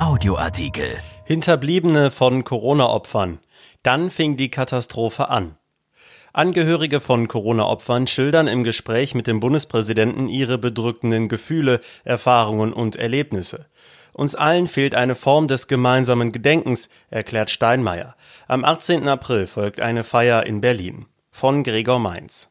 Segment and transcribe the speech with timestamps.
[0.00, 0.98] Audioartikel.
[1.24, 3.38] Hinterbliebene von Corona-Opfern.
[3.84, 5.56] Dann fing die Katastrophe an.
[6.32, 13.66] Angehörige von Corona-Opfern schildern im Gespräch mit dem Bundespräsidenten ihre bedrückenden Gefühle, Erfahrungen und Erlebnisse.
[14.12, 18.16] Uns allen fehlt eine Form des gemeinsamen Gedenkens, erklärt Steinmeier.
[18.48, 19.06] Am 18.
[19.06, 21.06] April folgt eine Feier in Berlin.
[21.30, 22.50] Von Gregor Mainz.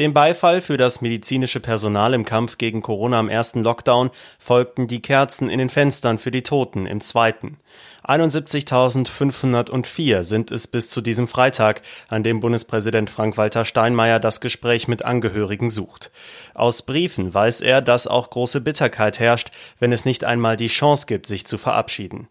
[0.00, 5.02] Dem Beifall für das medizinische Personal im Kampf gegen Corona im ersten Lockdown folgten die
[5.02, 7.58] Kerzen in den Fenstern für die Toten im zweiten.
[8.04, 15.04] 71.504 sind es bis zu diesem Freitag, an dem Bundespräsident Frank-Walter Steinmeier das Gespräch mit
[15.04, 16.10] Angehörigen sucht.
[16.54, 21.04] Aus Briefen weiß er, dass auch große Bitterkeit herrscht, wenn es nicht einmal die Chance
[21.08, 22.26] gibt, sich zu verabschieden.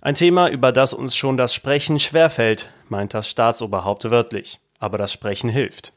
[0.00, 4.58] Ein Thema, über das uns schon das Sprechen schwerfällt, meint das Staatsoberhaupt wörtlich.
[4.78, 5.92] Aber das Sprechen hilft.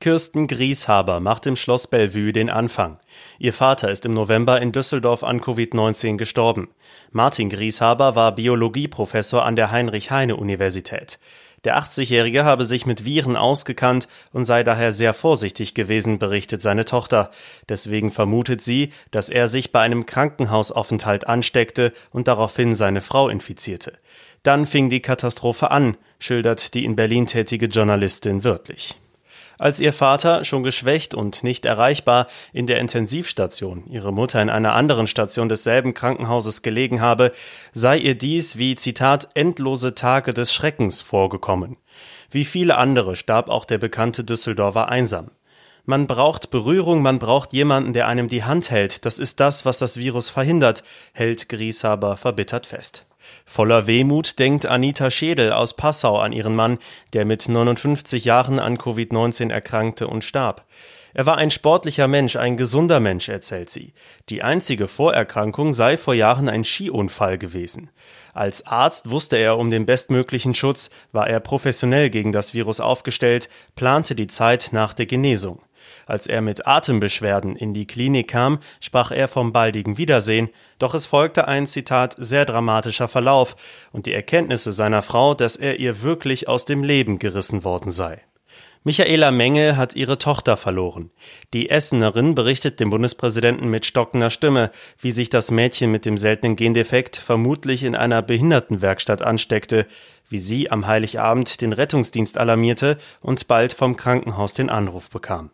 [0.00, 2.98] Kirsten Grieshaber macht im Schloss Bellevue den Anfang.
[3.38, 6.68] Ihr Vater ist im November in Düsseldorf an Covid-19 gestorben.
[7.10, 11.18] Martin Grieshaber war Biologieprofessor an der Heinrich-Heine-Universität.
[11.64, 16.84] Der 80-Jährige habe sich mit Viren ausgekannt und sei daher sehr vorsichtig gewesen, berichtet seine
[16.84, 17.30] Tochter.
[17.68, 23.94] Deswegen vermutet sie, dass er sich bei einem Krankenhausaufenthalt ansteckte und daraufhin seine Frau infizierte.
[24.42, 29.00] Dann fing die Katastrophe an, schildert die in Berlin tätige Journalistin wörtlich.
[29.58, 34.74] Als ihr Vater, schon geschwächt und nicht erreichbar, in der Intensivstation, ihre Mutter in einer
[34.74, 37.32] anderen Station desselben Krankenhauses gelegen habe,
[37.72, 41.76] sei ihr dies wie Zitat endlose Tage des Schreckens vorgekommen.
[42.30, 45.30] Wie viele andere starb auch der bekannte Düsseldorfer einsam.
[45.86, 49.04] Man braucht Berührung, man braucht jemanden, der einem die Hand hält.
[49.04, 50.82] Das ist das, was das Virus verhindert,
[51.12, 53.04] hält Grieshaber verbittert fest.
[53.44, 56.78] Voller Wehmut denkt Anita Schädel aus Passau an ihren Mann,
[57.12, 60.64] der mit 59 Jahren an Covid-19 erkrankte und starb.
[61.16, 63.92] Er war ein sportlicher Mensch, ein gesunder Mensch, erzählt sie.
[64.28, 67.90] Die einzige Vorerkrankung sei vor Jahren ein Skiunfall gewesen.
[68.32, 73.48] Als Arzt wusste er um den bestmöglichen Schutz, war er professionell gegen das Virus aufgestellt,
[73.76, 75.62] plante die Zeit nach der Genesung.
[76.06, 81.06] Als er mit Atembeschwerden in die Klinik kam, sprach er vom baldigen Wiedersehen, doch es
[81.06, 83.56] folgte ein Zitat sehr dramatischer Verlauf
[83.92, 88.22] und die Erkenntnisse seiner Frau, dass er ihr wirklich aus dem Leben gerissen worden sei.
[88.86, 91.10] Michaela Mengel hat ihre Tochter verloren.
[91.54, 96.54] Die Essenerin berichtet dem Bundespräsidenten mit stockender Stimme, wie sich das Mädchen mit dem seltenen
[96.54, 99.86] Gendefekt vermutlich in einer Behindertenwerkstatt ansteckte,
[100.28, 105.50] wie sie am Heiligabend den Rettungsdienst alarmierte und bald vom Krankenhaus den Anruf bekam.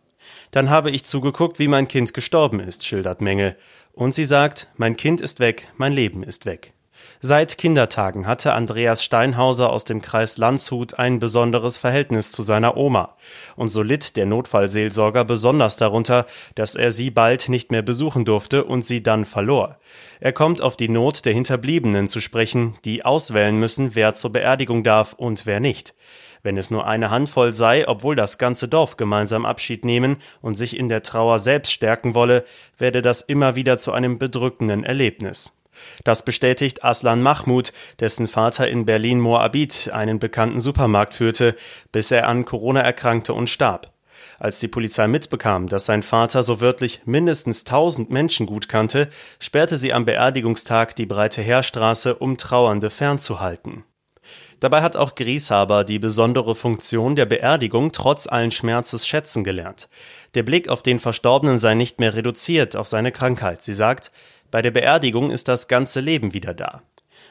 [0.51, 3.57] Dann habe ich zugeguckt, wie mein Kind gestorben ist, schildert Mengel.
[3.93, 6.73] Und sie sagt, mein Kind ist weg, mein Leben ist weg.
[7.19, 13.15] Seit Kindertagen hatte Andreas Steinhauser aus dem Kreis Landshut ein besonderes Verhältnis zu seiner Oma.
[13.55, 16.25] Und so litt der Notfallseelsorger besonders darunter,
[16.55, 19.77] dass er sie bald nicht mehr besuchen durfte und sie dann verlor.
[20.19, 24.83] Er kommt auf die Not der Hinterbliebenen zu sprechen, die auswählen müssen, wer zur Beerdigung
[24.83, 25.93] darf und wer nicht.
[26.43, 30.75] Wenn es nur eine Handvoll sei, obwohl das ganze Dorf gemeinsam Abschied nehmen und sich
[30.75, 32.45] in der Trauer selbst stärken wolle,
[32.77, 35.60] werde das immer wieder zu einem bedrückenden Erlebnis.
[36.03, 41.55] Das bestätigt Aslan Mahmud, dessen Vater in Berlin Moabit einen bekannten Supermarkt führte,
[41.91, 43.91] bis er an Corona erkrankte und starb.
[44.39, 49.09] Als die Polizei mitbekam, dass sein Vater so wörtlich mindestens tausend Menschen gut kannte,
[49.39, 53.83] sperrte sie am Beerdigungstag die breite Heerstraße, um Trauernde fernzuhalten.
[54.59, 59.89] Dabei hat auch Grieshaber die besondere Funktion der Beerdigung trotz allen Schmerzes schätzen gelernt.
[60.35, 63.63] Der Blick auf den Verstorbenen sei nicht mehr reduziert auf seine Krankheit.
[63.63, 64.11] Sie sagt,
[64.51, 66.83] bei der Beerdigung ist das ganze Leben wieder da.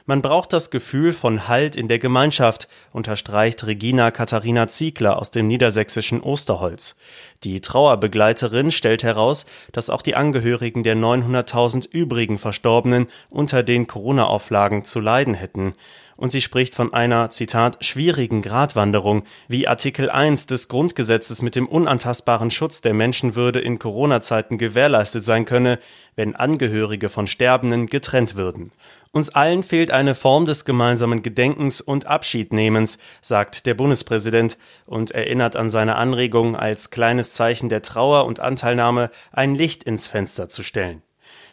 [0.06, 5.46] Man braucht das Gefühl von Halt in der Gemeinschaft, unterstreicht Regina Katharina Ziegler aus dem
[5.46, 6.96] niedersächsischen Osterholz.
[7.44, 14.84] Die Trauerbegleiterin stellt heraus, dass auch die Angehörigen der 900.000 übrigen Verstorbenen unter den Corona-Auflagen
[14.84, 15.74] zu leiden hätten
[16.20, 21.66] und sie spricht von einer, Zitat, schwierigen Gratwanderung, wie Artikel 1 des Grundgesetzes mit dem
[21.66, 25.78] unantastbaren Schutz der Menschenwürde in Corona-Zeiten gewährleistet sein könne,
[26.16, 28.70] wenn Angehörige von Sterbenden getrennt würden.
[29.12, 35.56] Uns allen fehlt eine Form des gemeinsamen Gedenkens und Abschiednehmens, sagt der Bundespräsident und erinnert
[35.56, 40.62] an seine Anregung, als kleines Zeichen der Trauer und Anteilnahme ein Licht ins Fenster zu
[40.62, 41.02] stellen.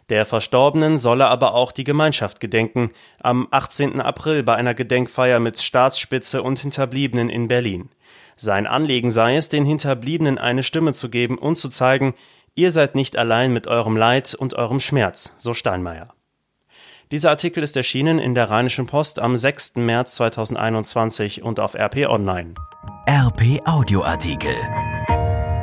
[0.09, 4.01] Der Verstorbenen solle aber auch die Gemeinschaft gedenken, am 18.
[4.01, 7.89] April bei einer Gedenkfeier mit Staatsspitze und Hinterbliebenen in Berlin.
[8.35, 12.13] Sein Anliegen sei es, den Hinterbliebenen eine Stimme zu geben und zu zeigen,
[12.53, 16.16] ihr seid nicht allein mit eurem Leid und eurem Schmerz, so Steinmeier.
[17.09, 19.75] Dieser Artikel ist erschienen in der Rheinischen Post am 6.
[19.75, 22.53] März 2021 und auf RP Online.
[23.07, 24.55] RP Audioartikel.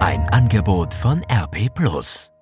[0.01, 2.34] Ein Angebot von RP Plus.